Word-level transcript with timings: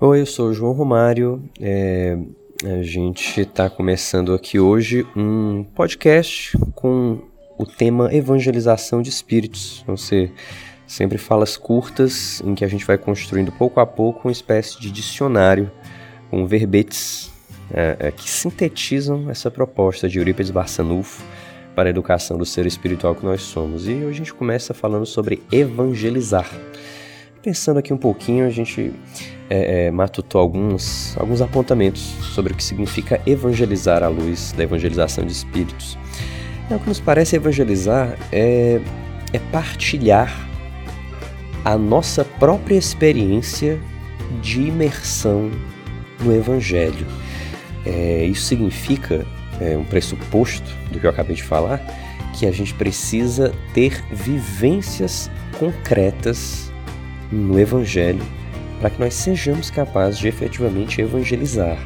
Oi, 0.00 0.20
eu 0.20 0.26
sou 0.26 0.50
o 0.50 0.54
João 0.54 0.70
Romário. 0.70 1.42
É, 1.60 2.16
a 2.64 2.82
gente 2.84 3.40
está 3.40 3.68
começando 3.68 4.32
aqui 4.32 4.56
hoje 4.56 5.04
um 5.16 5.64
podcast 5.64 6.56
com 6.76 7.18
o 7.58 7.66
tema 7.66 8.14
evangelização 8.14 9.02
de 9.02 9.08
espíritos. 9.08 9.82
Vão 9.84 9.96
ser 9.96 10.32
sempre 10.86 11.18
falas 11.18 11.56
curtas 11.56 12.40
em 12.46 12.54
que 12.54 12.64
a 12.64 12.68
gente 12.68 12.84
vai 12.84 12.96
construindo 12.96 13.50
pouco 13.50 13.80
a 13.80 13.86
pouco 13.86 14.28
uma 14.28 14.32
espécie 14.32 14.80
de 14.80 14.88
dicionário 14.92 15.68
com 16.30 16.46
verbetes 16.46 17.32
é, 17.74 17.96
é, 17.98 18.10
que 18.12 18.30
sintetizam 18.30 19.28
essa 19.28 19.50
proposta 19.50 20.08
de 20.08 20.18
Eurípides 20.18 20.52
Barçanufo 20.52 21.24
para 21.74 21.88
a 21.88 21.90
educação 21.90 22.38
do 22.38 22.46
ser 22.46 22.66
espiritual 22.66 23.16
que 23.16 23.24
nós 23.24 23.42
somos. 23.42 23.88
E 23.88 23.94
hoje 23.94 24.06
a 24.06 24.12
gente 24.12 24.34
começa 24.34 24.72
falando 24.72 25.06
sobre 25.06 25.42
evangelizar. 25.50 26.48
Pensando 27.42 27.78
aqui 27.78 27.92
um 27.92 27.98
pouquinho, 27.98 28.46
a 28.46 28.50
gente 28.50 28.92
é, 29.48 29.86
é, 29.86 29.90
matutou 29.90 30.40
alguns, 30.40 31.16
alguns 31.16 31.40
apontamentos 31.40 32.02
sobre 32.34 32.52
o 32.52 32.56
que 32.56 32.64
significa 32.64 33.20
evangelizar 33.24 34.02
à 34.02 34.08
luz 34.08 34.52
da 34.52 34.64
evangelização 34.64 35.24
de 35.24 35.32
espíritos. 35.32 35.96
É, 36.70 36.74
o 36.74 36.80
que 36.80 36.88
nos 36.88 37.00
parece 37.00 37.36
evangelizar 37.36 38.18
é, 38.32 38.80
é 39.32 39.38
partilhar 39.52 40.48
a 41.64 41.78
nossa 41.78 42.24
própria 42.24 42.76
experiência 42.76 43.80
de 44.42 44.62
imersão 44.62 45.50
no 46.20 46.34
Evangelho. 46.34 47.06
É, 47.86 48.24
isso 48.24 48.46
significa, 48.46 49.24
é, 49.60 49.76
um 49.76 49.84
pressuposto 49.84 50.70
do 50.90 50.98
que 50.98 51.06
eu 51.06 51.10
acabei 51.10 51.36
de 51.36 51.42
falar, 51.42 51.80
que 52.38 52.46
a 52.46 52.52
gente 52.52 52.74
precisa 52.74 53.52
ter 53.72 54.04
vivências 54.12 55.30
concretas 55.58 56.67
no 57.30 57.58
Evangelho 57.58 58.24
para 58.80 58.90
que 58.90 59.00
nós 59.00 59.14
sejamos 59.14 59.70
capazes 59.70 60.18
de 60.18 60.28
efetivamente 60.28 61.00
evangelizar. 61.00 61.78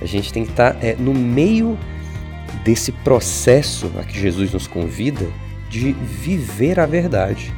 A 0.00 0.06
gente 0.06 0.32
tem 0.32 0.44
que 0.44 0.50
estar 0.50 0.76
é, 0.82 0.96
no 0.96 1.12
meio 1.12 1.78
desse 2.64 2.92
processo 2.92 3.90
a 3.98 4.04
que 4.04 4.18
Jesus 4.18 4.52
nos 4.52 4.66
convida 4.66 5.26
de 5.68 5.92
viver 5.92 6.80
a 6.80 6.86
verdade, 6.86 7.52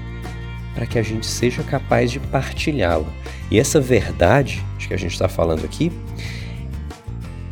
para 0.74 0.86
que 0.86 0.98
a 0.98 1.02
gente 1.02 1.26
seja 1.26 1.62
capaz 1.62 2.10
de 2.10 2.18
partilhá-la. 2.18 3.10
E 3.50 3.58
essa 3.58 3.80
verdade 3.80 4.62
de 4.78 4.88
que 4.88 4.94
a 4.94 4.96
gente 4.96 5.12
está 5.12 5.28
falando 5.28 5.64
aqui 5.64 5.92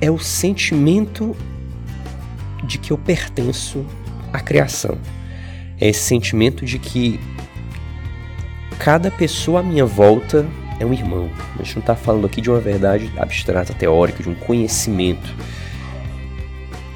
é 0.00 0.10
o 0.10 0.18
sentimento 0.18 1.36
de 2.64 2.78
que 2.78 2.90
eu 2.92 2.98
pertenço 2.98 3.84
à 4.32 4.40
criação. 4.40 4.98
É 5.80 5.88
esse 5.88 6.00
sentimento 6.00 6.64
de 6.64 6.78
que 6.78 7.18
cada 8.80 9.10
pessoa 9.10 9.60
à 9.60 9.62
minha 9.62 9.84
volta 9.84 10.46
é 10.80 10.86
um 10.86 10.92
irmão. 10.94 11.30
A 11.54 11.62
gente 11.62 11.76
não 11.76 11.80
está 11.80 11.94
falando 11.94 12.24
aqui 12.24 12.40
de 12.40 12.48
uma 12.48 12.58
verdade 12.58 13.12
abstrata, 13.18 13.74
teórica, 13.74 14.22
de 14.22 14.30
um 14.30 14.34
conhecimento. 14.34 15.34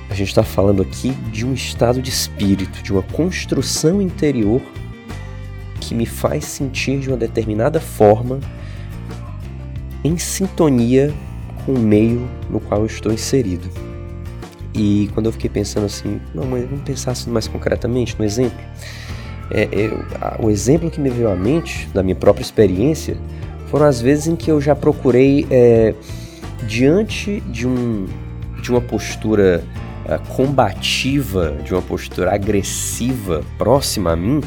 A 0.08 0.14
gente 0.14 0.28
está 0.28 0.42
falando 0.42 0.80
aqui 0.80 1.10
de 1.30 1.44
um 1.44 1.52
estado 1.52 2.00
de 2.00 2.08
espírito, 2.08 2.82
de 2.82 2.90
uma 2.90 3.02
construção 3.02 4.00
interior 4.00 4.62
que 5.78 5.94
me 5.94 6.06
faz 6.06 6.46
sentir 6.46 7.00
de 7.00 7.08
uma 7.08 7.18
determinada 7.18 7.78
forma 7.78 8.40
em 10.02 10.16
sintonia 10.16 11.12
com 11.66 11.74
o 11.74 11.78
meio 11.78 12.26
no 12.48 12.60
qual 12.60 12.80
eu 12.80 12.86
estou 12.86 13.12
inserido. 13.12 13.68
E 14.72 15.10
quando 15.12 15.26
eu 15.26 15.32
fiquei 15.32 15.50
pensando 15.50 15.84
assim, 15.84 16.18
não, 16.34 16.46
mas 16.46 16.64
vamos 16.64 16.82
pensar 16.82 17.10
assim 17.10 17.30
mais 17.30 17.46
concretamente 17.46 18.16
no 18.18 18.24
exemplo. 18.24 18.58
É, 19.50 19.62
é, 19.62 20.42
o 20.42 20.50
exemplo 20.50 20.90
que 20.90 21.00
me 21.00 21.10
veio 21.10 21.30
à 21.30 21.36
mente, 21.36 21.88
da 21.92 22.02
minha 22.02 22.16
própria 22.16 22.42
experiência, 22.42 23.16
foram 23.70 23.86
as 23.86 24.00
vezes 24.00 24.26
em 24.26 24.36
que 24.36 24.50
eu 24.50 24.60
já 24.60 24.74
procurei, 24.74 25.46
é, 25.50 25.94
diante 26.66 27.40
de, 27.40 27.66
um, 27.66 28.06
de 28.62 28.70
uma 28.70 28.80
postura 28.80 29.62
uh, 30.06 30.34
combativa, 30.34 31.56
de 31.64 31.72
uma 31.72 31.82
postura 31.82 32.34
agressiva 32.34 33.42
próxima 33.58 34.12
a 34.12 34.16
mim, 34.16 34.40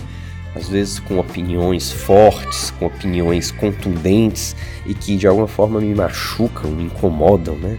às 0.56 0.68
vezes 0.70 1.00
com 1.00 1.20
opiniões 1.20 1.92
fortes, 1.92 2.72
com 2.72 2.88
opiniões 2.88 3.52
contundentes 3.52 4.56
e 4.86 4.94
que 4.94 5.16
de 5.16 5.28
alguma 5.28 5.48
forma 5.48 5.80
me 5.80 5.94
machucam, 5.94 6.72
me 6.72 6.86
incomodam, 6.86 7.56
né? 7.56 7.78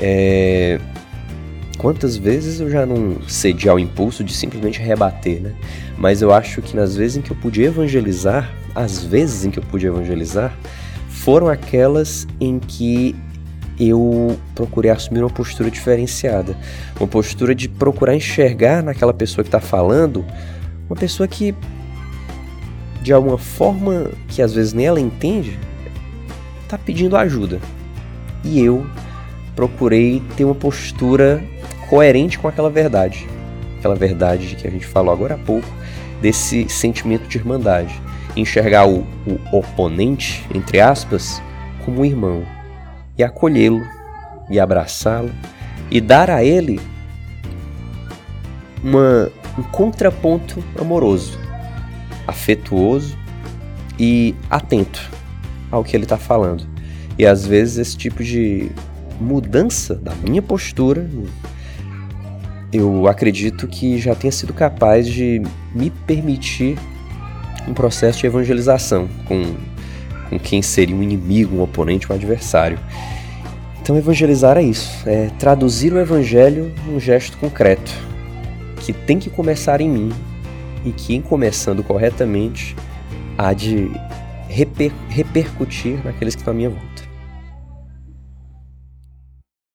É... 0.00 0.80
Quantas 1.76 2.16
vezes 2.16 2.60
eu 2.60 2.70
já 2.70 2.86
não 2.86 3.16
cedi 3.28 3.68
ao 3.68 3.78
impulso 3.78 4.24
de 4.24 4.32
simplesmente 4.32 4.80
rebater, 4.80 5.40
né? 5.40 5.52
Mas 5.98 6.22
eu 6.22 6.32
acho 6.32 6.62
que 6.62 6.74
nas 6.74 6.96
vezes 6.96 7.16
em 7.16 7.22
que 7.22 7.30
eu 7.30 7.36
pude 7.36 7.62
evangelizar, 7.62 8.50
as 8.74 9.04
vezes 9.04 9.44
em 9.44 9.50
que 9.50 9.58
eu 9.58 9.62
pude 9.62 9.86
evangelizar, 9.86 10.56
foram 11.08 11.48
aquelas 11.48 12.26
em 12.40 12.58
que 12.58 13.14
eu 13.78 14.38
procurei 14.54 14.90
assumir 14.90 15.20
uma 15.20 15.30
postura 15.30 15.70
diferenciada, 15.70 16.56
uma 16.98 17.08
postura 17.08 17.54
de 17.54 17.68
procurar 17.68 18.14
enxergar 18.14 18.82
naquela 18.82 19.12
pessoa 19.12 19.42
que 19.42 19.48
está 19.48 19.60
falando, 19.60 20.24
uma 20.88 20.96
pessoa 20.96 21.26
que 21.26 21.54
de 23.02 23.12
alguma 23.12 23.36
forma 23.36 24.10
que 24.28 24.40
às 24.40 24.54
vezes 24.54 24.72
nem 24.72 24.86
ela 24.86 25.00
entende, 25.00 25.58
está 26.62 26.78
pedindo 26.78 27.16
ajuda. 27.16 27.60
E 28.42 28.60
eu 28.60 28.86
procurei 29.54 30.22
ter 30.36 30.44
uma 30.44 30.54
postura 30.54 31.42
coerente 31.88 32.38
com 32.38 32.48
aquela 32.48 32.70
verdade, 32.70 33.26
aquela 33.78 33.94
verdade 33.94 34.48
de 34.48 34.56
que 34.56 34.66
a 34.66 34.70
gente 34.70 34.86
falou 34.86 35.12
agora 35.12 35.34
há 35.34 35.38
pouco, 35.38 35.68
desse 36.20 36.68
sentimento 36.68 37.28
de 37.28 37.38
irmandade. 37.38 38.00
Enxergar 38.36 38.88
o, 38.88 39.06
o 39.26 39.58
oponente, 39.58 40.44
entre 40.54 40.80
aspas, 40.80 41.40
como 41.84 42.00
um 42.00 42.04
irmão. 42.04 42.44
E 43.16 43.22
acolhê-lo 43.22 43.82
e 44.50 44.58
abraçá-lo 44.58 45.30
e 45.90 46.00
dar 46.00 46.30
a 46.30 46.42
ele 46.42 46.80
uma, 48.82 49.30
um 49.58 49.62
contraponto 49.62 50.62
amoroso, 50.78 51.38
afetuoso 52.26 53.16
e 53.98 54.34
atento 54.50 55.10
ao 55.70 55.84
que 55.84 55.96
ele 55.96 56.04
está 56.04 56.18
falando. 56.18 56.66
E 57.18 57.24
às 57.24 57.46
vezes 57.46 57.78
esse 57.78 57.96
tipo 57.96 58.22
de 58.22 58.70
mudança 59.20 59.94
da 59.94 60.14
minha 60.16 60.42
postura, 60.42 61.08
eu 62.78 63.06
acredito 63.06 63.66
que 63.66 63.98
já 63.98 64.14
tenha 64.14 64.32
sido 64.32 64.52
capaz 64.52 65.06
de 65.06 65.42
me 65.74 65.90
permitir 65.90 66.78
um 67.68 67.74
processo 67.74 68.20
de 68.20 68.26
evangelização 68.26 69.08
com, 69.26 69.54
com 70.28 70.38
quem 70.38 70.62
seria 70.62 70.94
um 70.94 71.02
inimigo, 71.02 71.56
um 71.56 71.62
oponente, 71.62 72.10
um 72.10 72.14
adversário. 72.14 72.78
Então, 73.80 73.96
evangelizar 73.96 74.56
é 74.56 74.62
isso, 74.62 74.90
é 75.06 75.30
traduzir 75.38 75.92
o 75.92 75.98
evangelho 75.98 76.72
num 76.86 76.98
gesto 76.98 77.36
concreto, 77.36 77.92
que 78.80 78.92
tem 78.92 79.18
que 79.18 79.28
começar 79.28 79.80
em 79.80 79.88
mim 79.88 80.12
e 80.84 80.90
que, 80.90 81.14
em 81.14 81.20
começando 81.20 81.82
corretamente, 81.82 82.74
há 83.36 83.52
de 83.52 83.90
reper 84.48 84.92
repercutir 85.08 85.98
naqueles 86.04 86.34
que 86.34 86.40
estão 86.40 86.52
à 86.52 86.56
minha 86.56 86.70
volta. 86.70 86.93